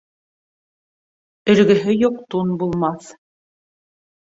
[1.55, 3.13] Өлгөһө юҡ тун булмаҫ.